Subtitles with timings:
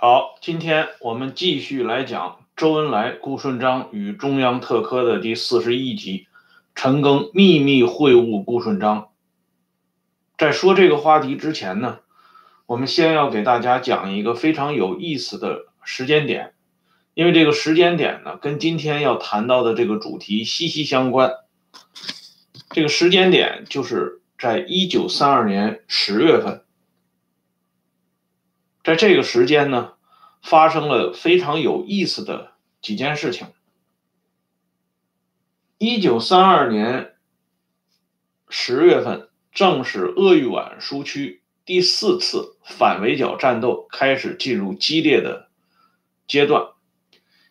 [0.00, 6.28] 好，今天我们继续来讲周恩来、顾顺章与中央特科的第四十一集：
[6.76, 9.08] 陈赓秘密会晤顾顺章。
[10.36, 11.98] 在说这个话题之前呢，
[12.66, 16.54] 我们先要给大家讲一个非常有意思的时间点，
[17.14, 21.32] 因为这个时间点呢，跟今天要谈到的这个主题息息相关。
[22.70, 26.62] 这个时间点就是在一九三二年十月份。
[28.88, 29.92] 在这个时间呢，
[30.40, 33.48] 发生了非常有意思的几件事情。
[35.76, 37.14] 一九三二年
[38.48, 45.50] 十月份，正是鄂豫皖苏区第四次反围剿战斗开始进入激烈的
[46.26, 46.68] 阶段。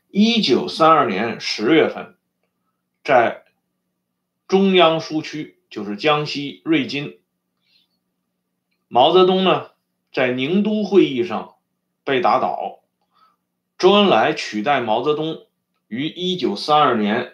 [0.10, 2.18] 一九三二年十月份，
[3.04, 3.44] 在
[4.48, 7.20] 中央苏区，就是江西瑞金，
[8.88, 9.77] 毛泽东呢？
[10.18, 11.58] 在宁都会议上
[12.04, 12.80] 被打倒，
[13.78, 15.46] 周恩来取代毛泽东
[15.88, 17.34] 于一九三二年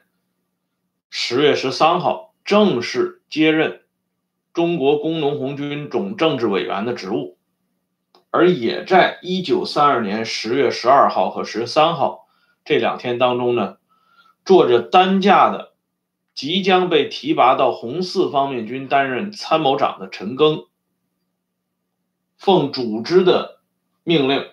[1.09, 3.83] 十月十三号正式接任
[4.51, 7.37] 中国工农红军总政治委员的职务，
[8.31, 12.27] 而也在一九三二年十月十二号和十三号
[12.65, 13.77] 这两天当中呢，
[14.43, 15.71] 坐着担架的
[16.35, 20.65] 即将被提拔到红四方面军担任参谋长的陈赓。
[22.43, 23.61] 奉组织的
[24.03, 24.51] 命令，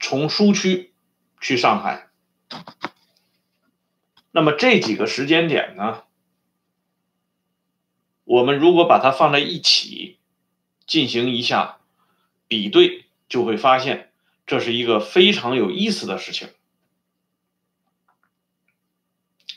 [0.00, 0.94] 从苏区
[1.38, 2.08] 去上海。
[4.30, 6.04] 那么这几个时间点呢？
[8.24, 10.18] 我们如果把它放在一起
[10.86, 11.76] 进行一下
[12.46, 14.10] 比对，就会发现
[14.46, 16.48] 这是一个非常有意思的事情。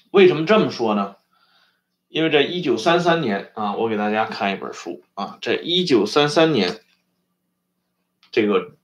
[0.10, 1.16] 为什么这么说呢？
[2.12, 6.82] 因为在一九三三年啊，我给大家看一本书啊，在一九三三年，
[8.34, 8.76] 这个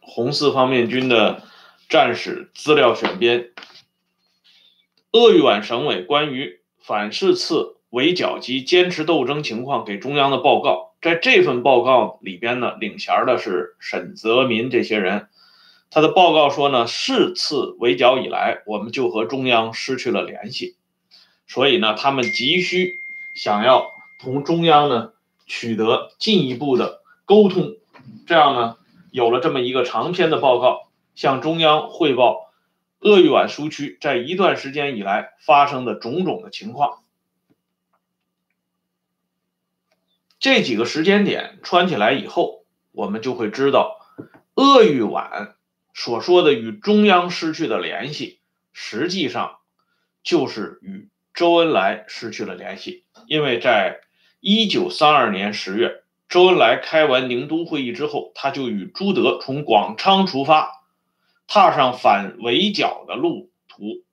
[0.00, 1.44] 红四方面军的
[1.88, 3.42] 战史资料选编，
[5.12, 10.96] 《鄂豫皖省委关于反四次围剿及坚持斗争情况给中央的报告》。
[11.04, 15.28] 在这份报告里边呢，领衔的是沈泽民这些人。
[15.90, 20.76] 他的报告说呢，四次围剿以来，我们就和中央失去了联系。
[21.46, 23.00] 所以呢，他们急需
[23.34, 25.12] 想要同中央呢
[25.46, 27.76] 取得进一步的沟通，
[28.26, 28.76] 这样呢
[29.12, 32.50] 有了这么一个长篇的报告，向中央汇报
[32.98, 37.02] 鄂豫皖苏区在一段时间以来发生的种种的情况。
[40.40, 43.98] 这几个时间点串起来以后，我们就会知道，
[44.54, 45.54] 鄂豫皖
[45.92, 48.40] 所说的与中央失去的联系，
[48.72, 49.58] 实际上
[50.22, 51.08] 就是与。
[51.34, 54.00] 周恩来失去了联系，因为在
[54.38, 60.84] 一九三二年十月，周恩来开完宁都会议之后，他就与朱德从广昌出发，
[61.48, 64.04] 踏上反围剿的路途，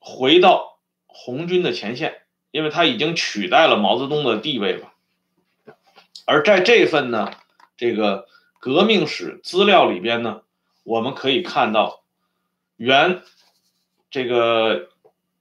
[0.00, 4.92] 回到红军的前线，因为他已经取代了毛泽东的地位了。
[6.26, 7.30] 而在这份呢，
[7.76, 8.26] 这个
[8.58, 10.42] 革命史资料里边呢，
[10.82, 12.02] 我们可以看到，
[12.76, 13.22] 原
[14.10, 14.89] 这个。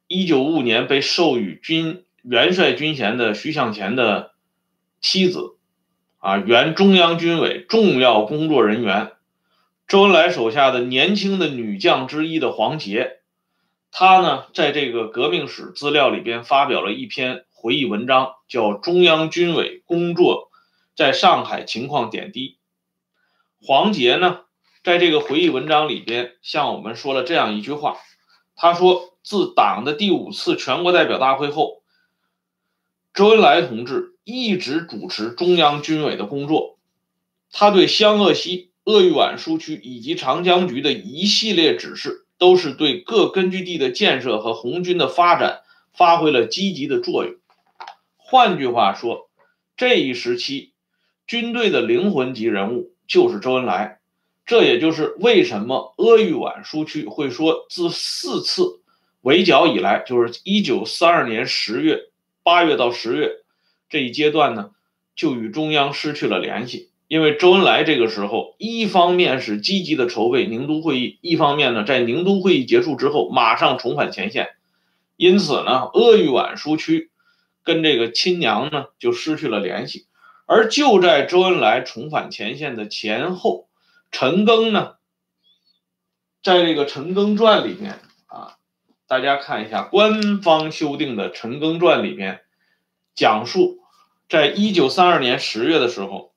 [0.09, 4.31] 一九五五年被授予军元帅军衔的徐向前的
[5.01, 5.55] 妻子，
[6.17, 9.11] 啊，原中央军委重要工作人员，
[9.87, 13.19] 周恩来手下的年轻的女将之一的黄杰，
[13.91, 20.49] 他呢，在这个革命史资料里边发表了一篇回忆文章，叫《中央军委工作
[20.95, 22.57] 在上海情况点滴》。
[23.67, 24.39] 黄杰呢，
[24.83, 27.97] 在这个回忆文章里边向我们说了这样一句话，
[28.55, 29.08] 他说。
[29.23, 31.81] 自党的第五次全国代表大会后，
[33.13, 36.77] 周恩来同志一直主持中央军委的工作。
[37.51, 45.61] 他对湘鄂西、鄂豫皖苏区以及长江局的一系列指示，都是对各根据地的建设和红军的发展
[45.93, 47.35] 发挥了积极的作用。
[48.15, 49.29] 换句话说，
[49.75, 50.73] 这一时期
[51.25, 53.99] 军队的灵魂级人物就是周恩来。
[54.45, 58.78] 这也就是为什么鄂豫皖苏区会说自四次。
[59.21, 62.09] 围剿以来，就是一九三二年十月、
[62.41, 63.31] 八月到十月
[63.89, 64.71] 这一阶段呢，
[65.15, 66.89] 就与中央失去了联系。
[67.07, 74.49] 因为周恩来这个时候，一方面是积极的筹备宁都会议，一方面呢，在宁都会议结束之后，马上重返前线。
[75.17, 77.09] 因此呢，鄂豫皖苏区
[77.63, 80.05] 跟这个亲娘呢就失去了联系。
[80.45, 83.67] 而就在周恩来重返前线的前后，
[84.11, 84.93] 陈赓呢，
[86.41, 87.99] 在这个《陈赓传》里面。
[89.09, 92.41] 大家看一下官方修订的《陈赓传》里边，
[93.15, 93.79] 讲述
[94.29, 96.31] 在一九三二年十月的时候，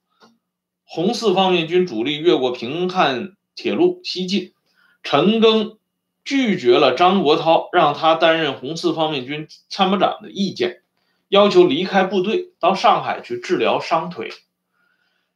[0.85, 4.55] 红四方面军主力越过平汉铁路西进，
[5.03, 5.77] 陈赓
[6.25, 10.81] 拒绝了张国焘让他担任红四方面军参谋长的意见，
[11.29, 14.31] 要求离开部队到上海去治疗伤腿。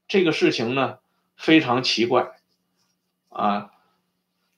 [0.08, 0.96] 这个事情呢
[1.36, 2.40] 非常奇怪
[3.28, 3.72] 啊！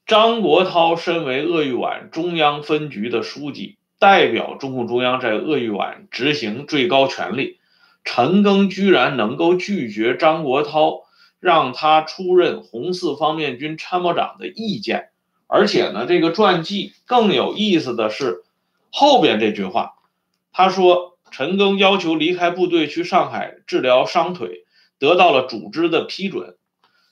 [0.09, 7.59] 张国焘身为鄂豫皖中央分局的书记，代表中共中央在鄂豫皖执行最高权力。
[8.05, 11.03] 陈赓居然能够拒绝张国焘
[11.41, 15.11] 让他出任红四方面军参谋长的意见，
[15.47, 18.45] 而且呢，这个传记更有意思的是
[18.91, 19.93] 后边这句话，
[20.55, 24.65] 他说陈赓要求离开部队去上海治疗伤腿，
[24.99, 26.57] 得到了组织的批准。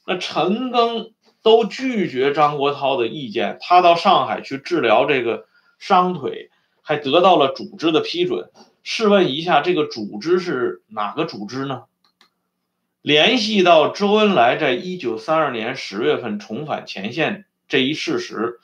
[0.06, 1.12] 那陈赓。
[1.46, 5.46] 都拒绝张国焘的意见，他到上海去治疗这个
[5.78, 6.50] 伤腿，
[6.82, 8.50] 还得到了组织的批准。
[8.82, 11.84] 试问一下，这个组织是哪个组织呢？
[13.00, 18.58] 联系到周恩来在一九三二年十月份重返前线这一事实，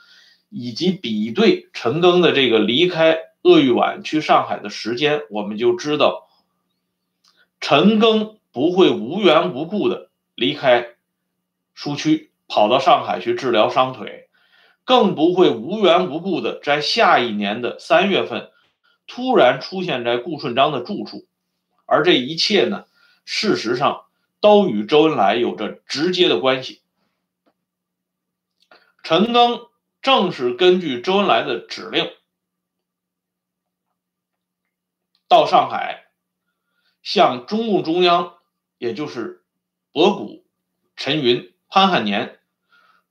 [0.48, 6.26] 以及比对陈赓的这个离开鄂豫皖去上海的时间，我们就知道，
[7.60, 10.96] 陈赓不会无缘无故的离开
[11.76, 12.31] 苏区。
[12.52, 14.28] 跑到上海去治疗伤腿，
[14.84, 18.50] 更不会无缘无故的在下一年的三月份
[19.06, 21.26] 突然出现在顾顺章的住处，
[21.86, 22.84] 而这一切呢，
[23.24, 24.04] 事实上
[24.42, 26.82] 都与周恩来有着直接的关系。
[29.02, 29.70] 陈赓
[30.02, 32.12] 正是根据周恩来的指令，
[35.26, 36.04] 到上海
[37.02, 38.34] 向中共中央，
[38.76, 39.42] 也就是
[39.90, 40.44] 博古、
[40.96, 42.40] 陈云、潘汉年。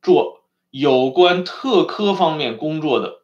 [0.01, 3.21] 做有关特科方面工作的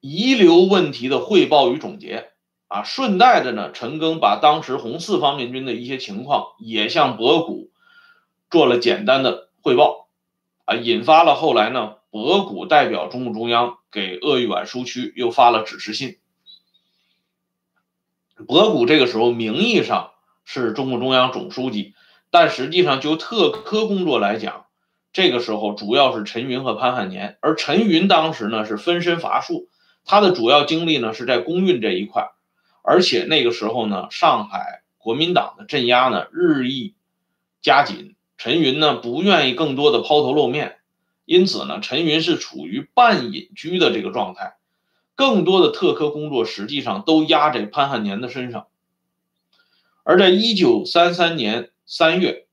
[0.00, 2.32] 遗留问题的汇报与总结
[2.66, 7.70] 啊，顺带着呢，陈赓把当时红四方面军的一些情况也向博古
[8.50, 10.08] 做了简单的汇报
[10.64, 16.18] 啊，引发了后来呢，博古代表中共中央给鄂豫皖苏区又发了指示信。
[18.48, 20.10] 博古这个时候名义上
[20.44, 21.94] 是中共中央总书记，
[22.30, 24.66] 但实际上就特科工作来讲。
[25.12, 29.68] 这个时候主要是陈云和潘汉年，而陈云当时呢是分身乏术，
[30.06, 32.30] 他的主要精力呢是在公运这一块，
[32.82, 36.94] 而且那个时候呢，上海国民党的镇压呢日益
[37.60, 40.78] 加紧，陈云呢不愿意更多的抛头露面，
[41.26, 44.54] 因此呢，陈云是处于半隐居的这个状态，
[45.14, 48.66] 更多的特科工作实际上都压在潘汉年的身上，
[50.04, 52.46] 而在一九三三年三月，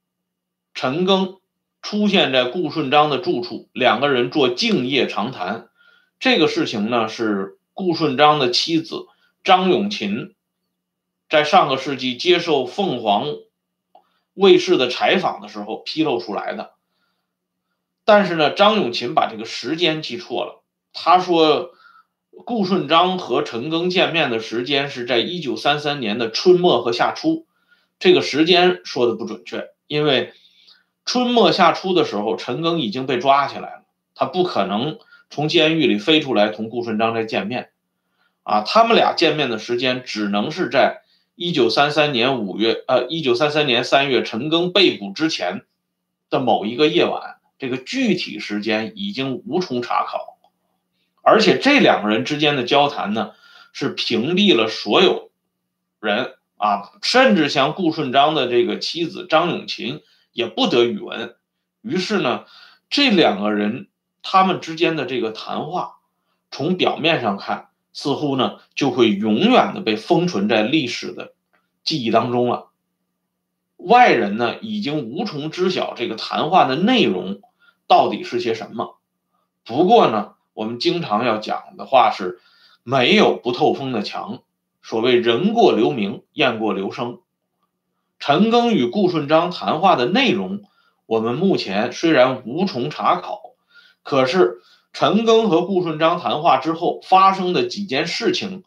[0.73, 1.38] 陈赓。
[1.81, 5.69] 出现在顾顺章的住处，两个人做静夜长谈。
[6.19, 9.07] 这个事情呢，是顾顺章的妻子
[9.43, 10.35] 张永琴
[11.29, 13.27] 在上个世纪接受凤凰
[14.33, 16.73] 卫视的采访的时候披露出来的。
[18.03, 20.61] 但是呢，张永琴把这个时间记错了。
[20.91, 21.71] 他说，
[22.45, 27.47] 顾顺章和陈赓见面的时间是在一九三三年的春末和夏初，
[27.97, 30.33] 这个时间说的不准确，因为。
[31.05, 33.83] 春末夏初的时候，陈赓已经被抓起来了，
[34.13, 34.99] 他不可能
[35.31, 37.71] 从监狱里飞出来同顾顺章再见面，
[38.43, 41.01] 啊，他们俩见面的时间只能是在
[41.35, 45.65] 一九三三年五月，呃，一九三三年三月陈赓被捕之前
[46.29, 50.37] 的某一个夜晚，这个具体时间已经无从查考，
[51.23, 53.31] 而且这两个人之间的交谈呢，
[53.73, 55.31] 是屏蔽了所有
[55.99, 60.01] 人啊，甚至像顾顺章的这个妻子张永琴。
[60.39, 61.35] 也不得语文，
[61.81, 62.45] 于是呢，
[62.89, 63.89] 这两个人
[64.21, 65.97] 他们之间的这个谈话，
[66.49, 71.33] 从表面上看，似乎呢就会永远的被封存在历史的
[71.83, 72.69] 记忆当中了。
[73.75, 77.41] 外人呢已经无从知晓这个谈话的内容
[77.85, 78.97] 到底是些什么。
[79.65, 82.39] 不过呢，我们经常要讲的话是，
[82.83, 84.41] 没有不透风的墙。
[84.81, 87.19] 所谓人过留名，雁过留声。
[88.19, 90.61] 陈赓与顾顺章谈话的内容，
[91.05, 93.41] 我们目前虽然无从查考，
[94.03, 94.61] 可是
[94.91, 98.65] 陈赓和顾顺章谈话之后发生的几件事情，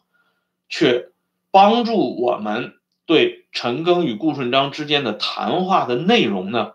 [0.69, 1.11] 却
[1.51, 2.73] 帮助我们
[3.05, 6.73] 对陈赓与顾顺章之间的谈话的内容呢，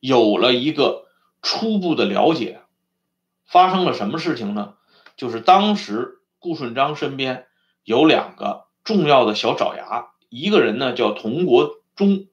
[0.00, 1.06] 有了一个
[1.40, 2.60] 初步的了解。
[3.44, 4.74] 发生了什么事情呢？
[5.14, 7.46] 就是当时顾顺章身边
[7.84, 8.64] 有两个。
[8.84, 12.26] 重要的小爪牙，一个人呢叫童国忠，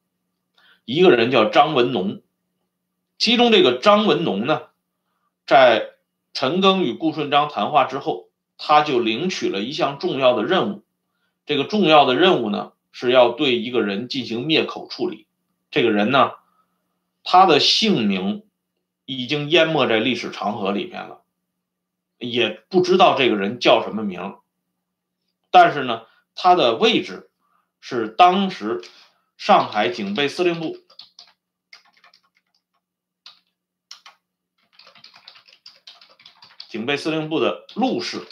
[0.85, 2.21] 一个人叫张文农。
[3.17, 4.63] 其中这个张文农呢，
[5.45, 5.91] 在
[6.33, 10.83] 陈赓与顾顺章谈话之后，他就领取了一项重要的任务。
[11.45, 15.27] 这个重要的任务呢，是要对一个人进行灭口处理。
[15.71, 16.31] 这个人呢，
[17.23, 18.43] 他的姓名
[19.05, 21.21] 已经淹没在历史长河里面了，
[22.17, 24.35] 也不知道这个人叫什么名。
[25.51, 26.03] 但是呢，
[26.41, 27.29] 他的位置
[27.81, 28.81] 是当时
[29.35, 30.77] 上海警备司令部
[36.69, 38.25] 警备司令部的录事。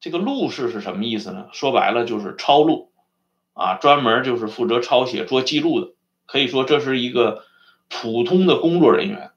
[0.00, 1.50] 这个录事是什么意思呢？
[1.52, 2.90] 说白了就是抄录，
[3.52, 5.92] 啊，专门就是负责抄写做记录的。
[6.24, 7.44] 可以说这是一个
[7.90, 9.32] 普通的工作人员。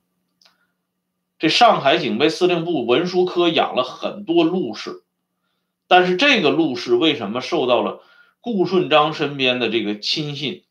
[1.37, 5.03] 这上海警备司令部文书科养了很多录事，
[5.97, 8.01] 但是这个陆氏为什么受到了
[8.41, 10.65] 顾顺章身边的这个亲信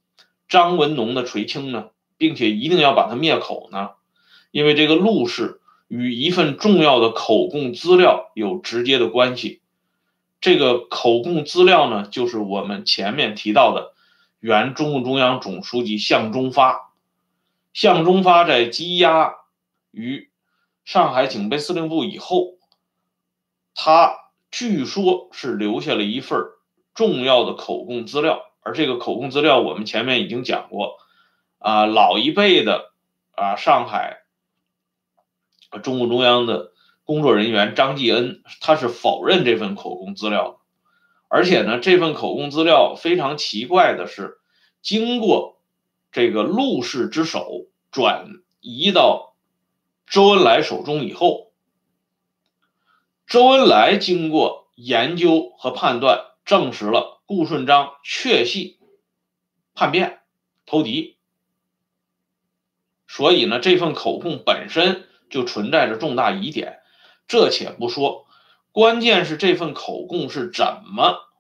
[0.51, 1.89] 张文农的垂青呢？
[2.19, 3.93] 并且一定要把他灭口呢？
[4.51, 9.63] 因为这个陆氏与一份重要的口供资料有直接的关系。
[10.43, 13.95] 这个口供资料呢，就是我们前面提到的
[14.41, 16.93] 原中共中央总书记向忠发。
[17.73, 19.37] 向忠发在羁押
[19.91, 20.29] 于
[20.85, 22.59] 上海警备司令部以后，
[23.75, 24.17] 他
[24.55, 26.39] 据说是留下了一份
[26.95, 30.99] 重要的口供资料，而这个口供资料我们前面已经讲过，
[31.59, 32.93] 啊，老一辈的
[33.33, 34.21] 啊，上海
[35.83, 36.73] 中共中央的。
[37.07, 40.63] 工作人员张继恩，他是否认这份口供资料，
[41.29, 44.39] 而且呢，这份口供资料非常奇怪的是，
[44.81, 45.61] 经过
[46.13, 48.29] 这个陆氏之手转
[48.61, 49.35] 移到
[50.07, 51.53] 周恩来手中以后，
[53.27, 58.79] 周恩来经过研究和判断，证实了顾顺章确系
[59.75, 60.21] 叛变
[60.67, 61.17] 投敌，
[63.09, 66.81] 所以呢，这份口供本身就存在着重大疑点。
[67.27, 68.27] 这且不说，
[68.71, 71.31] 关键是这份口供是怎么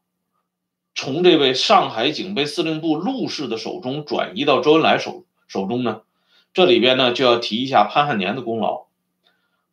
[0.94, 6.00] 从这位上海警备司令部陆氏的手中转移到周恩来手手中呢？
[6.54, 8.86] 这里边呢就要提一下潘汉年的功劳。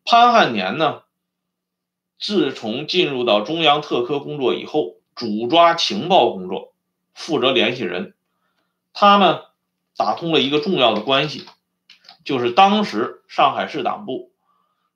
[0.04, 1.04] 潘汉年呢，
[2.22, 6.74] 自从进入到中央特科工作以后，主抓情报工作，
[7.14, 8.14] 负责联系人。
[8.94, 9.42] 他呢，
[9.98, 11.46] 打通了一个重要的关系，
[12.24, 14.32] 就是当时上海市党部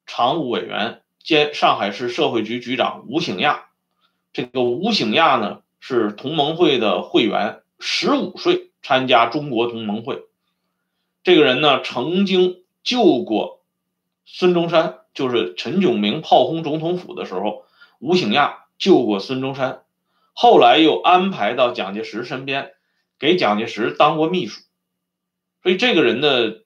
[0.05, 1.01] 常务委员。
[1.23, 3.65] 兼上海市社会局局长吴醒亚，
[4.31, 10.21] 这个吴醒亚呢是同盟会的会员，十五岁参加中国同盟会。
[11.23, 13.63] 这个人呢曾经救过
[14.23, 17.63] 孙中山，就是陈炯明炮轰总统府的时候，
[17.99, 19.83] 吴醒亚救过孙中山，
[20.33, 22.73] 后来又安排到蒋介石身边，
[23.17, 24.61] 给蒋介石当过秘书，
[25.63, 26.63] 所以这个人的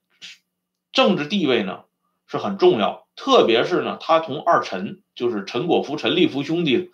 [0.92, 1.84] 政治地位呢
[2.28, 3.08] 是很重要。
[3.16, 6.90] 特别是呢，他同二陈，就是陈果夫、陈立夫兄弟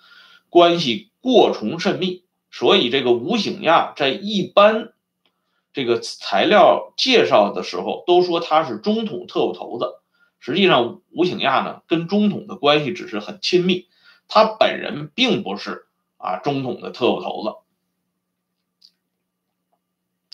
[0.49, 4.91] 关系过重甚密，所以这个吴醒亚在一般
[5.71, 9.99] 这个材料介绍的时候都说他是中统特务头子。
[10.39, 13.87] 实际上，吴醒亚呢跟中统的关系只是很亲密，
[14.27, 15.87] 他本人并不是
[16.17, 17.55] 啊中统的特务头子。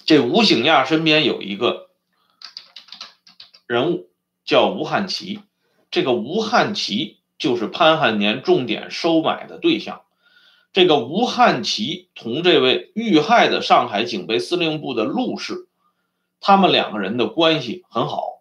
[0.03, 1.89] 这吴醒亚身边有一个
[3.67, 4.10] 人物
[4.43, 5.39] 叫吴汉奇。
[5.89, 10.01] 这个吴汉奇就是潘汉年重点收买的对象。
[10.74, 15.67] 这个吴汉奇同这位遇害的上海警备司令部的陆氏，
[16.39, 18.40] 他们两个人的关系很好。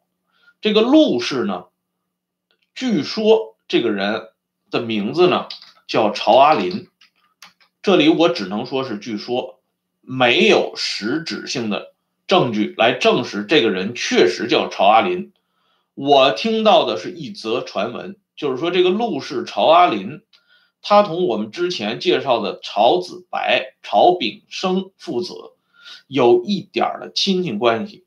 [0.60, 1.64] 这个陆氏呢，
[2.74, 4.28] 据说这个人
[4.70, 5.48] 的名字呢
[5.86, 6.88] 叫曹阿林，
[7.82, 9.60] 这里我只能说是据说，
[10.02, 11.94] 没有实质性的
[12.26, 15.32] 证据来证实这个人确实叫曹阿林。
[15.94, 20.20] 我听到的是一则传闻，就是说这个陆氏曹阿林，
[20.82, 25.34] 他同我们之前介绍的曹子白、曹炳生父子
[26.06, 28.04] 有一点的亲戚关系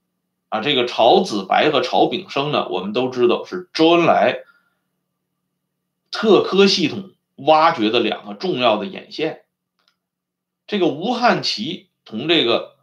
[0.54, 0.60] 啊。
[0.62, 4.44] 这个曹子白和曹炳生呢，我们都知道是周恩来
[6.12, 9.46] 特科系统挖掘的两个重要的眼线。
[10.68, 12.76] 这个吴汉奇同这个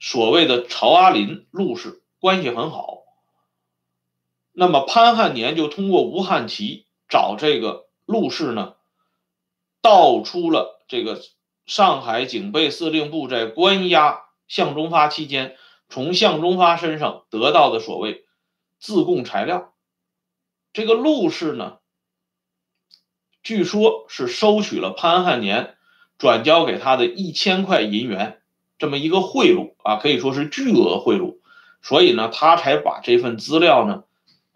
[0.00, 2.98] 所谓的曹阿林陆氏关系很好。
[4.52, 8.74] 那么潘汉年就通过吴汉奇找这个陆氏呢，
[9.80, 11.20] 道出了这个
[11.66, 15.56] 上海警备司令部在关押向忠发期间，
[15.88, 18.24] 从向忠发身上得到的所谓
[18.78, 19.74] 自供材料。
[20.72, 21.78] 这个陆氏呢，
[23.42, 25.76] 据说是收取了潘汉年
[26.18, 28.42] 转交给他的一千块银元，
[28.78, 31.38] 这么一个贿赂啊，可以说是巨额贿赂，
[31.82, 34.04] 所以呢，他才把这份资料呢。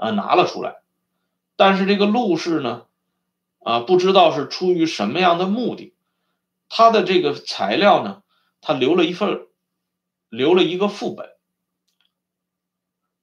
[0.00, 0.76] 啊，拿了出来，
[1.56, 2.86] 但是这个陆氏呢，
[3.58, 5.92] 啊，不知道是出于什么样的目的，
[6.68, 8.22] 他的这个材料呢，
[8.60, 9.47] 他留了一份，
[10.28, 11.30] 留了一个副本。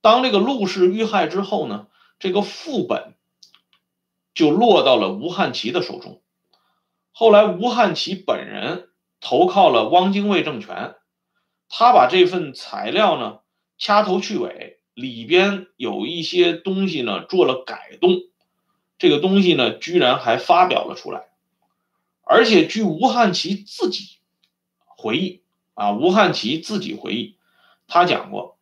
[0.01, 1.87] 当这个陆氏遇害之后呢，
[2.19, 3.15] 这个副本
[4.33, 6.21] 就落到了吴汉奇的手中。
[7.11, 10.95] 后来吴汉奇本人投靠了汪精卫政权，
[11.69, 13.39] 他把这份材料呢
[13.77, 18.11] 掐头去尾，里边有一些东西呢做了改动，
[18.97, 21.29] 这个东西呢居然还发表了出来。
[22.21, 24.17] 而且据吴汉奇自己
[24.85, 25.41] 回忆
[25.75, 27.37] 啊，吴汉奇自己回忆，
[27.87, 28.57] 他讲过。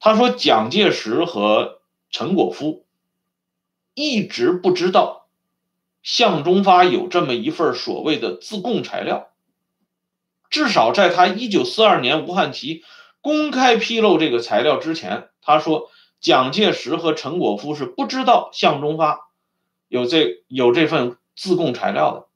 [0.00, 2.86] 他说：“蒋介石和陈果夫
[3.94, 5.28] 一直不知道
[6.02, 9.28] 向忠发有这么一份所谓的自供材料，
[10.50, 12.82] 至少在他一九四二年吴汉奇
[13.20, 15.88] 公开披露这个材料之前，他说
[16.20, 19.28] 蒋介石和陈果夫是不知道向忠发
[19.86, 22.26] 有这有这份自供材料的。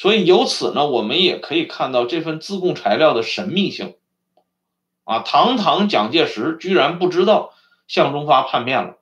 [0.00, 3.96] 所以由此呢，我们也可以看到这份自供材料的神秘性。”
[5.04, 5.18] 啊！
[5.18, 7.52] 堂堂蒋介石居然不知道
[7.86, 8.96] 向忠发叛变了，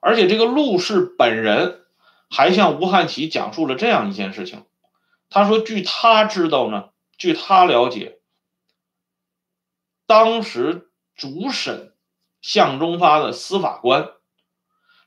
[0.00, 1.84] 而且这个陆氏本人
[2.28, 4.64] 还向吴汉奇讲述了这样一件事情。
[5.30, 8.18] 他说：“据他知道呢，据他了解，
[10.06, 11.92] 当时主审
[12.40, 14.10] 向忠发的司法官，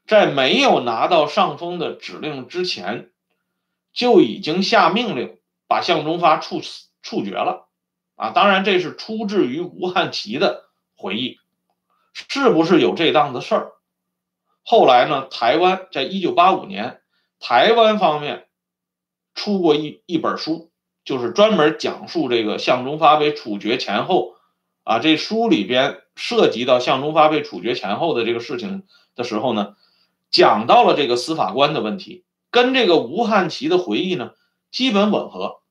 [0.05, 3.12] 在没有拿到上峰的指令之前，
[3.98, 7.68] 就已经下命令把向忠发处死处决了。”
[8.16, 11.38] 啊，当然这是出自于吴汉奇的回忆，
[12.13, 13.72] 是不是有这档子事儿？
[14.63, 17.01] 后来呢，台湾在一九八五年，
[17.39, 18.48] 台湾方面
[19.36, 20.72] 出过一一本书，
[21.06, 24.36] 就是专门讲述这个向忠发被处决前后，
[24.84, 28.83] 啊，这书里边涉及到向忠发被处决前后的这个事情
[29.16, 29.75] 的时候呢，
[30.31, 34.31] 讲到了这个司法官的问题，跟这个吴汉奇的回忆呢
[34.72, 35.62] 基本吻合，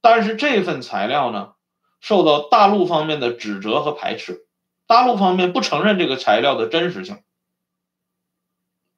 [0.00, 1.52] 但是这份材料呢。
[2.00, 4.44] 受到大陆方面的指责和排斥，
[4.86, 7.22] 大陆方面不承认这个材料的真实性。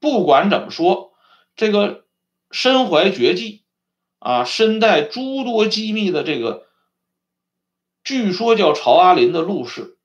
[0.00, 1.12] 不管怎么说，
[1.54, 2.04] 这个
[2.50, 3.62] 身怀绝技
[4.18, 6.66] 啊，身带诸多机密的这个，
[8.02, 9.98] 据说叫曹阿林的陆氏，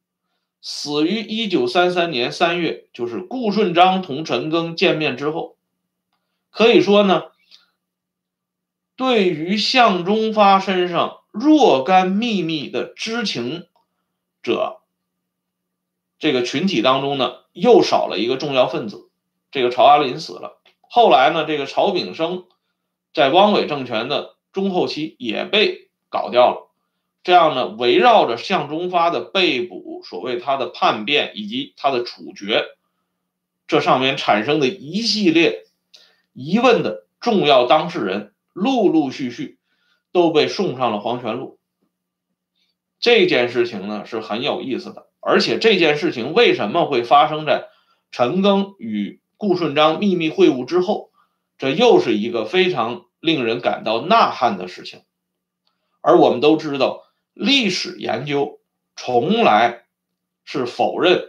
[0.62, 5.58] 死于一九三三年三月，就是顾顺章同陈赓见面之后。
[6.52, 7.24] 可以说呢，
[8.96, 11.18] 对于向忠发身上。
[11.34, 13.66] 若干秘密的知情
[14.44, 14.82] 者，
[16.20, 19.10] 这个群体当中呢，又少了一个重要分子。
[19.50, 22.48] 这个曹阿林死了，后来呢，这个曹炳生
[23.14, 26.70] 在汪伪政权的中后期也被搞掉了。
[27.24, 32.66] 这样呢，围绕着向忠发的被捕、所谓他的叛变以及他的处决，
[33.68, 35.66] 这上面产生的一系列
[36.34, 39.58] 疑问的重要当事人，陆陆续续。
[40.14, 41.58] 都被送上了黄泉路。
[43.00, 47.70] 这件事情呢是很有意思的，而且这件事情为什么会发生在
[48.12, 51.12] 陈赓与顾顺章秘密会晤之后？
[51.58, 55.04] 这又是一个非常令人感到呐喊的事情。
[56.02, 58.60] 而我们都知道，历史研究
[58.98, 59.86] 从来
[60.44, 61.24] 是否认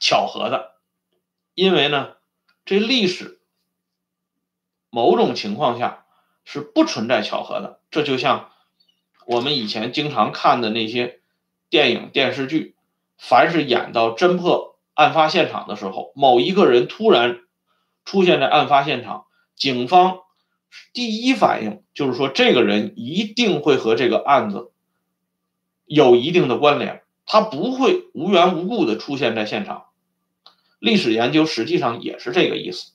[0.00, 0.76] 巧合的，
[1.52, 2.14] 因为呢，
[2.70, 3.40] 这历史
[4.90, 6.04] 某种情况下。
[6.42, 8.50] 是不存在巧合的，这就像
[9.26, 11.20] 我们以前经常看的那些
[11.68, 12.74] 电影电视剧，
[13.18, 17.40] 凡是演到侦破案发现场的时候，某一个人突然
[18.04, 20.20] 出现在案发现场，警方
[20.92, 24.72] 第一反应就是说这个人一定会和这个案子
[25.84, 29.89] 有一定的关联，他不会无缘无故的出现在现场。
[30.80, 32.94] 历史研究实际上也是这个意思。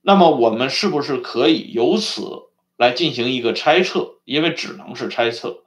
[0.00, 2.22] 那么我们是不是可以由此
[2.78, 4.14] 来进行一个猜测？
[4.24, 5.62] 因为只能是猜测。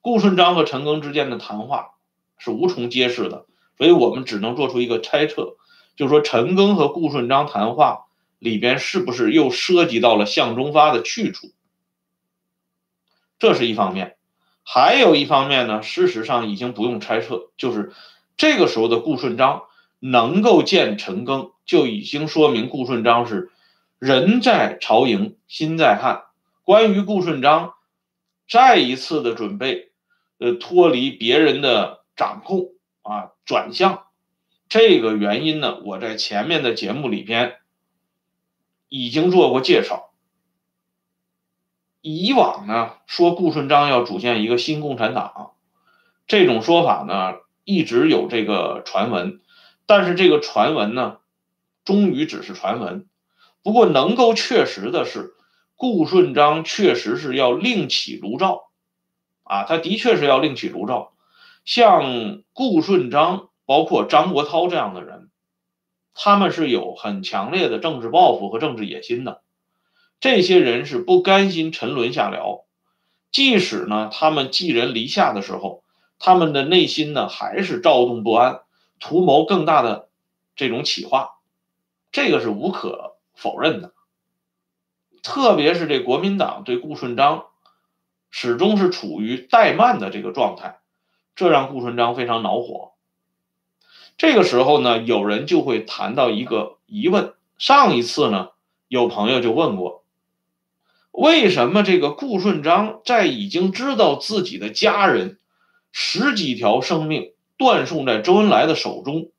[0.00, 1.94] 顾顺章和陈赓之间的谈话
[2.38, 3.46] 是无从揭示的，
[3.76, 5.56] 所以我们只能做出一个猜测，
[5.96, 8.06] 就是说陈赓和顾顺章谈话
[8.38, 11.52] 里边是不是又涉及到了向忠发的去处？
[13.38, 14.16] 这是一方面，
[14.64, 17.92] 还有一方面呢，事实上已经不用猜测，就是
[18.36, 19.64] 这个时候的顾顺章
[19.98, 23.50] 能够见陈赓，就已经说明顾顺章是。
[23.98, 26.24] 人在朝营心在汉。
[26.64, 27.72] 关于顾顺章
[28.46, 29.90] 再一次的准备，
[30.36, 34.04] 呃，脱离别人的掌控啊，转向
[34.68, 37.56] 这个原因呢，我在前面的节目里边
[38.90, 40.10] 已经做过介绍。
[42.02, 45.52] 以往呢，说顾顺章要组建一个新共产党，
[46.26, 49.40] 这种说法呢，一直有这个传闻，
[49.86, 51.18] 但是这个传闻呢，
[51.84, 53.08] 终于只是传闻。
[53.64, 55.34] 不过能够确实的是，
[55.74, 58.70] 顾顺章确实是要另起炉灶，
[59.42, 61.12] 啊，他的确是要另起炉灶。
[61.64, 65.30] 像顾顺章，包括张国焘这样的人，
[66.14, 69.42] 他们是有很强烈的政治抱负和政治野心的。
[70.20, 72.62] 这些人是不甘心沉沦下僚，
[73.32, 75.82] 即使呢他们寄人篱下的时候，
[76.18, 78.60] 他们的内心呢还是躁动不安，
[79.00, 80.08] 图谋更大的
[80.54, 81.38] 这种企划，
[82.12, 83.92] 这个是无可否认的。
[85.22, 87.46] 特别是这国民党对顾顺章
[88.30, 90.78] 始终是处于怠慢的这个状态。
[91.34, 92.92] 这让顾顺章非常恼火。
[94.16, 98.52] 这个时候呢，有人就会谈到一个疑问：上一次呢，
[98.88, 100.02] 有朋友就问过，
[101.10, 105.38] 为什么这个顾顺章在已经知道自己的家人
[105.98, 109.30] 十几条生命断送在周恩来的手中，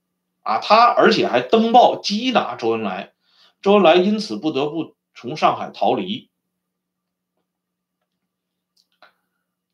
[0.42, 3.14] 啊，他而且还登报缉拿周恩来，
[3.62, 6.32] 周恩来因此不得不从上海逃离。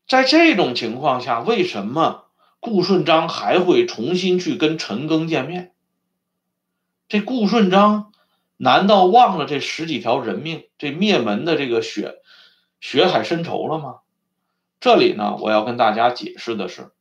[0.06, 2.26] 在这种情况下，为什么
[2.60, 5.74] 顾顺章还会重新去跟陈赓见面？
[7.08, 8.12] 这顾顺章
[8.58, 12.16] 难道忘了这十几条人命、这灭门的这个血
[12.82, 14.00] 血海深仇了吗？
[14.84, 16.92] 这里呢，我要跟大家解释的是，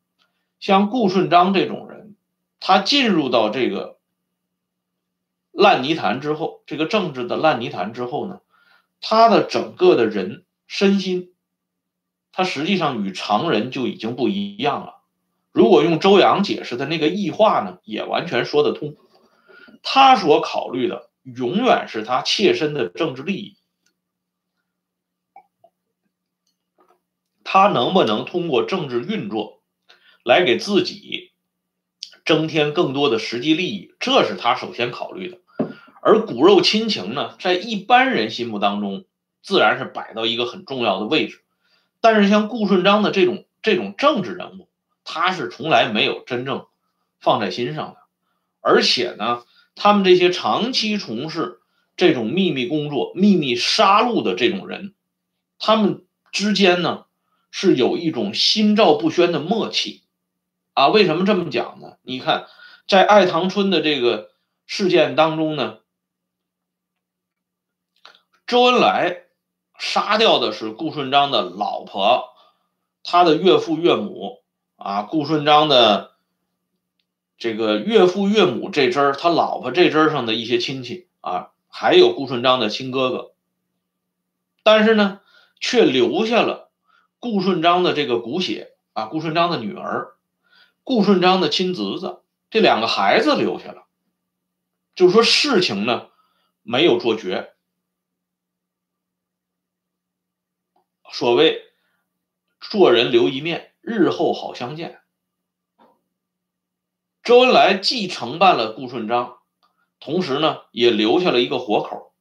[0.61, 2.14] 像顾顺章这种人，
[2.61, 3.99] 他进入到这个
[5.51, 8.38] 烂泥潭之后，这个政治的烂泥潭之后呢，
[9.01, 11.33] 他的整个的人身心。
[12.31, 14.99] 他实际上与常人就已经不一样了。
[15.51, 18.95] 如果用周扬解释的那个异化呢，也完全说得通。
[19.83, 23.57] 他所考虑的永远是他切身的政治利益。
[27.53, 29.61] 他能不能通过政治运作
[30.25, 31.33] 来给自己
[32.25, 35.38] 增添更多的实际利益，这是他首先考虑的。
[36.01, 39.05] 而骨肉亲情呢，在一般人心目当中，
[39.43, 41.43] 自然是摆到一个很重要的位置。
[42.01, 44.71] 但是像顾顺章的这种这种政治人物，
[45.05, 46.65] 他是从来没有真正
[47.21, 47.97] 放在心上的，
[48.62, 51.61] 而且呢，他们这些长期从事
[51.99, 54.95] 这种秘密工作、秘密杀戮的这种人，
[55.59, 57.05] 他们之间呢
[57.53, 60.03] 是有一种心照不宣的默契
[60.75, 60.88] 啊。
[60.88, 61.99] 为什么这么讲呢？
[62.03, 62.49] 你看，
[62.88, 64.33] 在爱堂村的这个
[64.67, 65.79] 事件当中呢，
[68.49, 69.21] 周恩来。
[69.79, 72.29] 杀掉的是顾顺章的老婆，
[73.03, 74.41] 他的岳父岳母
[74.77, 76.12] 啊，顾顺章的
[77.37, 83.33] 这个岳父岳母这支儿，他老婆这支儿上的一些亲戚啊，还有顾顺章的亲哥哥，
[84.62, 85.21] 但是呢，
[85.59, 86.71] 却留下了
[87.22, 90.16] 顾顺章的这个骨血啊，顾顺章的女儿，
[90.82, 93.87] 顾顺章的亲侄子，这两个孩子留下了，
[94.96, 96.08] 就是说事情呢
[96.62, 97.54] 没有做绝。
[101.12, 101.62] 所谓
[102.61, 105.00] 做人留一面，日后好相见。
[107.22, 109.38] 周恩来既承办了顾顺章，
[110.00, 112.12] 同时呢也留下了一个活口。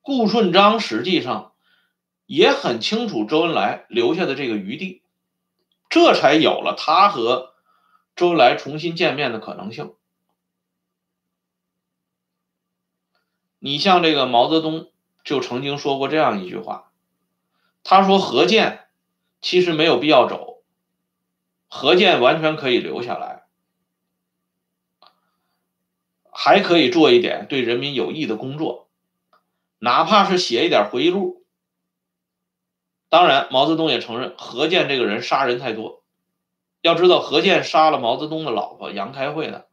[0.00, 1.49] 顾顺章实际上
[2.30, 5.02] 也很清楚周恩来留下的这个余地，
[5.88, 7.54] 这才有了他和
[8.14, 9.96] 周恩来重新见面的可能性。
[13.58, 14.92] 你像这个毛泽东
[15.24, 16.92] 就曾经说过这样一句话。
[17.82, 18.84] 他说：“何键
[19.40, 20.62] 其实没有必要走，
[21.66, 23.46] 何键完全可以留下来，
[26.30, 28.88] 还可以做一点对人民有益的工作，
[29.80, 31.39] 哪怕是写一点回忆录。
[33.10, 36.02] 当然，毛泽东也承认何键这个人杀人太多。
[36.80, 39.64] 要知道，何键杀了毛泽东的老婆杨开慧呢，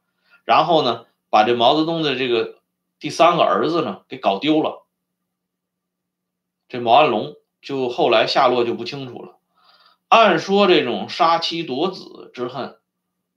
[0.44, 2.56] 然后呢，把这毛泽东的这个
[3.00, 4.84] 第三个儿子呢给搞丢了。
[6.68, 9.36] 这毛岸龙。”就后来下落就不清楚了。
[10.08, 12.78] 按说这种杀妻夺子之恨，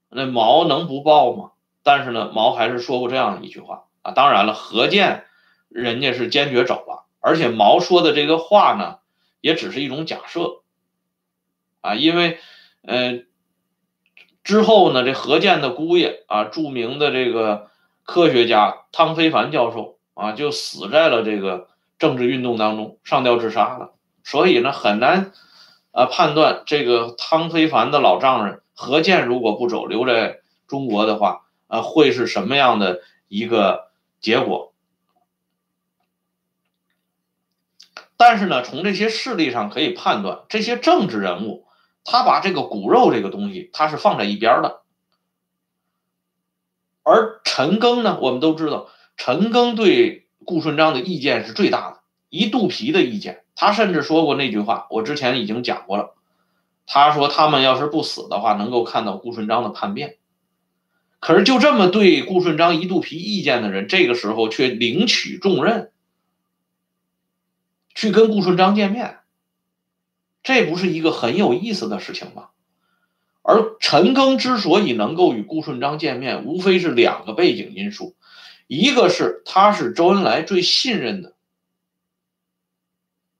[0.09, 1.51] 那毛能不报吗？
[1.81, 4.11] 但是呢，毛还是说过这样一句话啊。
[4.11, 5.25] 当然了，何键
[5.69, 8.99] 人家是坚决走了，而且毛说的这个话呢，
[9.41, 10.61] 也只是一种假设
[11.81, 11.95] 啊。
[11.95, 12.39] 因为，
[12.83, 13.23] 呃，
[14.43, 17.69] 之后呢，这何健的姑爷啊，著名的这个
[18.03, 21.67] 科学家汤非凡教授啊，就死在了这个
[21.99, 23.93] 政治运动当中，上吊自杀了。
[24.23, 25.31] 所以呢，很难，
[25.91, 34.70] 呃，判断这个汤非凡的老丈人何健如果不走，留在中国的话，呃，会是什么样的一个结果？
[38.23, 41.65] 但是呢，从这些事例上可以判断，这些政治人物，
[42.03, 44.81] 他把这个骨肉这个东西，他是放在一边的。
[47.01, 53.43] 而陈赓呢，我们都知道，陈赓对顾顺章的意见是最大的，一肚皮的意见。
[53.55, 56.13] 他甚至说过那句话，我之前已经讲过了。
[56.85, 60.17] 他说他们要是不死的话，能够看到顾顺章的叛变。
[61.19, 65.90] 可是就这么对顾顺章一肚皮意见的人，这个时候却领取重任，
[67.95, 69.19] 去跟顾顺章见面，
[70.43, 72.49] 这不是一个很有意思的事情吗？
[73.43, 78.15] 而陈赓之所以能够与顾顺章见面，无非是两个背景因素，
[78.67, 81.33] 一个是他是周恩来最信任的、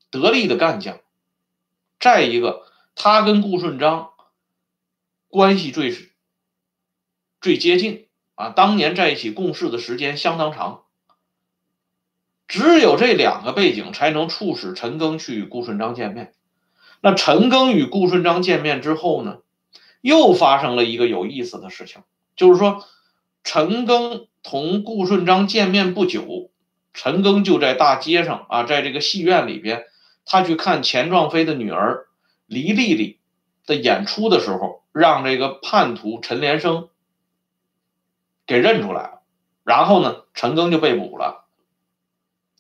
[0.10, 1.00] 得力的干将，
[2.00, 4.10] 再一个他跟顾顺章
[5.28, 5.96] 关系最
[7.40, 10.84] 最接近啊，当年在一起共事的时间相当长，
[12.52, 16.34] 只有这两个背景才能促使陈赓去与顾顺章见面。
[17.00, 19.38] 那陈赓与顾顺章见面之后呢？
[20.02, 22.02] 又发生了一个有意思的事情，
[22.36, 22.84] 就是说，
[23.46, 26.52] 陈赓同顾顺章见面不久，
[26.94, 29.86] 陈赓就在大街上啊，在这个戏院里边，
[30.26, 32.08] 他去看钱壮飞的女儿
[32.48, 33.22] 黎丽丽
[33.66, 36.90] 的演出的时候，让这个叛徒陈连生
[38.46, 39.22] 给认出来了，
[39.64, 41.46] 然后呢，陈赓就被捕了。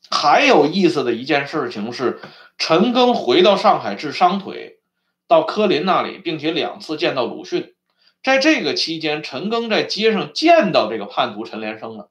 [0.09, 2.19] 还有意思的一件事情是，
[2.57, 4.79] 陈赓回到上海治伤腿。
[5.27, 7.73] 到柯林那里，并且两次见到鲁迅，
[8.21, 12.09] 在这个期间，陈赓在街上见到这个叛徒陈连生了。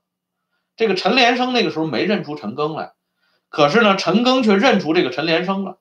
[0.74, 2.92] 这个陈连生那个时候没认出陈赓来，
[3.50, 5.76] 可是呢，陈赓却认出这个陈连生了。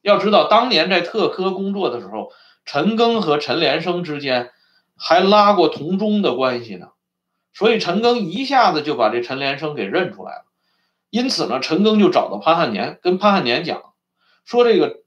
[0.00, 2.30] 要知道，当年在特科工作的时候，
[2.64, 4.52] 陈赓和陈连生之间
[4.96, 6.90] 还拉过同宗的关系呢，
[7.52, 10.44] 所以陈赓一下子就把这陈连生给认出来了。
[11.12, 13.92] 因此呢，陈赓就找到潘汉年，跟潘汉年讲
[14.46, 15.02] 说这个。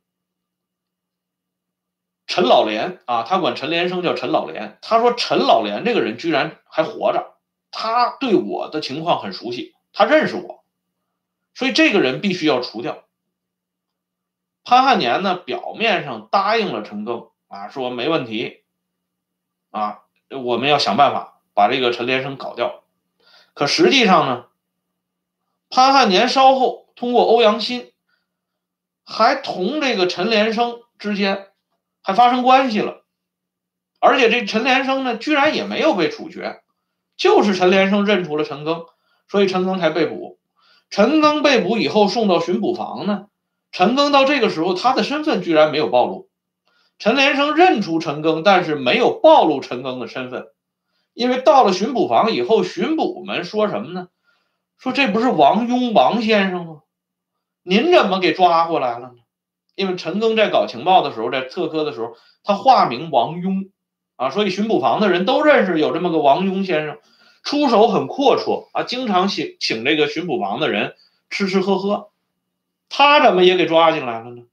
[2.27, 4.77] 陈老莲啊，他管陈连生叫陈老莲。
[4.81, 7.37] 他说陈老莲这个人居然还活着，
[7.71, 10.63] 他对我的情况很熟悉，他认识我，
[11.53, 13.05] 所以这个人必须要除掉。
[14.63, 18.63] 潘汉年呢，表面上答应了陈赓啊，说没问题，
[19.71, 22.83] 啊，我们要想办法把这个陈连生搞掉。
[23.53, 24.45] 可实际上呢，
[25.75, 27.91] 潘汉年稍后通过欧阳新，
[29.03, 31.49] 还同这个陈连生之间。
[32.01, 33.01] 还发生关系了，
[33.99, 36.61] 而且这陈连生呢，居然也没有被处决，
[37.17, 38.85] 就是陈连生认出了陈赓，
[39.27, 40.39] 所以陈赓才被捕。
[40.89, 43.25] 陈赓被捕以后送到巡捕房呢，
[43.73, 46.29] 陈赓到这个时候他的身份居然没有暴露。
[46.99, 50.45] 陈连生认出陈赓，但是没有暴露陈赓的身份，
[51.13, 54.07] 因为到了巡捕房以后，巡捕们说什么呢？
[54.77, 56.81] 说这不是王庸王先生吗？
[57.63, 59.15] 您怎么给抓过来了呢？
[59.73, 63.69] 因为陈赓在搞情报的时候，在特科的时候，他化名王庸，
[64.15, 66.99] 啊，所以巡捕房的人都认识有这么个王庸先生，
[67.43, 70.95] 出手很阔绰啊，经常请请这个巡捕房的人
[71.29, 72.09] 吃吃喝喝，
[72.87, 74.43] 他怎么也给抓进来了呢？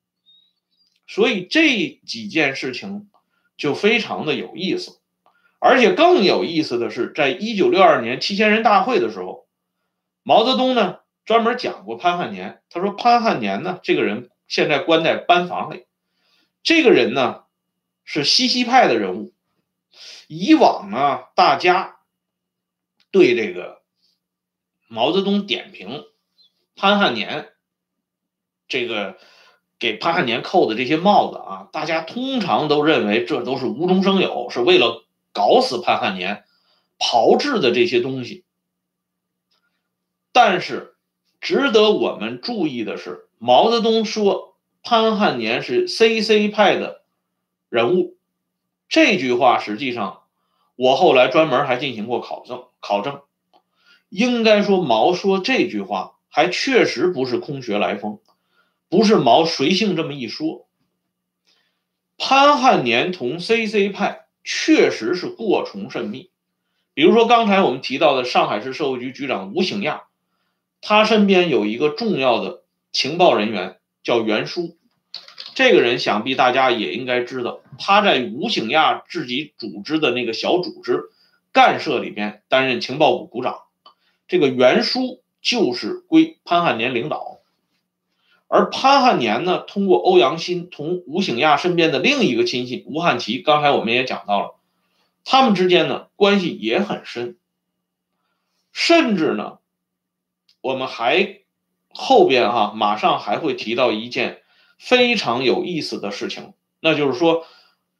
[1.06, 3.08] 所以这几件事情
[3.56, 4.98] 就非常的有意思，
[5.58, 9.46] 而且更有意思的是，在一九六二年七千人大会的时候，
[10.22, 14.28] 毛泽东呢专门讲过潘汉年，他说潘汉年呢这个人。
[14.48, 15.86] 现在关在班房里，
[16.62, 17.44] 这个人呢
[18.04, 19.32] 是西西派的人物。
[20.28, 22.00] 以往呢，大家
[23.10, 23.80] 对这个
[24.88, 26.04] 毛泽东点评
[26.76, 27.48] 潘汉年，
[28.68, 29.16] 这个
[29.78, 36.44] 给潘汉年扣的这些帽子啊，大家通常都认为这都是无中生有，是为了搞死潘汉年，
[36.98, 38.44] 炮制的这些东西。
[40.32, 40.94] 但是
[41.40, 43.28] 值得我们注意的是。
[43.38, 47.02] 毛泽东说潘汉年是 CC 派的
[47.68, 48.16] 人物，
[48.88, 50.22] 这句话实际上
[50.76, 53.22] 我后来专门还进行过考证考证，
[54.08, 58.20] 应该说毛说这句话还确实不是空穴来风，
[58.88, 60.68] 不是毛随性这么一说。
[62.16, 66.30] 潘汉年同 CC 派确实是过从甚密，
[66.94, 70.04] 比如说刚才我们提到的上海市社会局局长吴醒亚，
[70.82, 72.60] 他身边有一个重要的。
[72.92, 74.76] 情报人员叫袁书，
[75.54, 81.04] 这个人想必大家也应该知道，他在吴醒亚自己组织的那个小组织
[81.52, 83.60] 干社里边担任情报股股长。
[84.28, 87.38] 这个袁书就是归潘汉年领导，
[88.46, 94.56] 而潘汉年呢，通过欧阳新同吴醒亚身边的另一个亲信吴汉奇，刚才我们也讲到了，
[95.24, 97.38] 他们之间呢关系也很深，
[98.70, 99.60] 甚至呢，
[100.62, 101.42] 我们还。
[101.94, 104.40] 后边哈，马上还会提到一件
[104.78, 107.46] 非常有意思的事情，那就是说，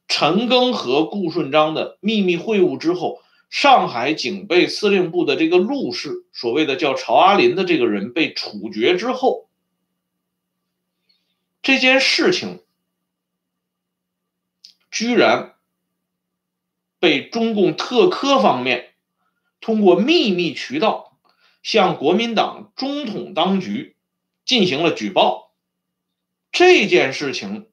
[0.07, 3.21] 陈赓和顾顺章的秘密会晤之后，
[3.51, 9.47] 上海警备司令部的这个陆氏，所谓的叫曹阿林的这个人被处决之后，
[11.61, 12.63] 这件事情
[14.89, 15.53] 居然
[16.97, 18.95] 被中共特科方面
[19.61, 21.12] 通过秘密渠道
[21.63, 23.97] 向国民党中统当局
[24.45, 25.51] 进行了举报，
[26.51, 27.71] 这件事情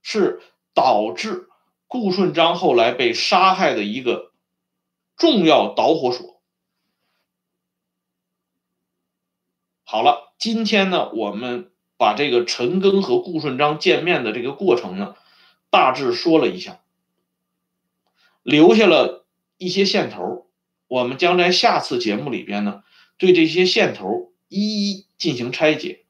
[0.00, 0.40] 是
[0.72, 1.48] 导致
[1.88, 4.30] 顾顺章后来被杀害的一个。
[5.16, 6.40] 重要导火索。
[9.84, 15.14] 好了，今天呢，我们把这个陈赓和顾顺章见面的这个过程呢，
[15.68, 16.80] 大致说了一下，
[18.42, 19.26] 留下了
[19.58, 20.49] 一些线头。
[20.90, 22.82] 我们将在下次节目里边呢，
[23.16, 26.04] 对这些线头一一进行拆解。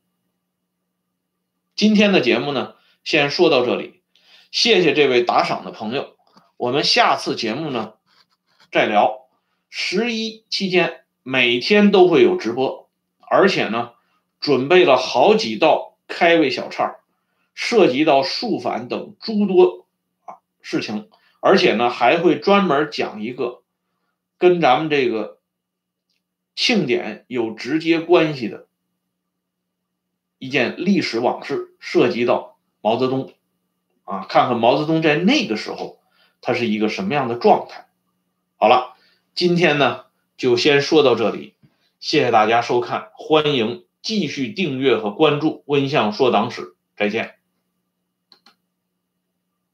[1.77, 4.01] 今天的节目呢，先说到这里，
[4.51, 6.17] 谢谢这位打赏的朋友。
[6.57, 7.93] 我们下次节目呢。
[8.73, 9.29] 再聊，
[9.69, 12.89] 十一期间每天都会有直播，
[13.19, 13.91] 而且呢，
[14.41, 16.97] 准备了好几道开胃小菜，
[17.53, 19.87] 涉及到数反等诸多
[20.25, 23.60] 啊事情，而且呢，还会专门讲一个
[24.41, 25.39] 跟咱们这个
[26.57, 28.67] 庆典有直接关系的
[30.39, 33.35] 一件历史往事，涉及到毛泽东
[34.05, 36.01] 啊，看看毛泽东在那个时候
[36.41, 37.89] 他是一个什么样的状态。
[38.57, 38.97] 好了，
[39.35, 40.07] 今天呢
[40.39, 41.55] 就先说到这里，
[41.99, 47.40] 谢谢大家收看，欢迎继续订阅和关注温相说党史，再见。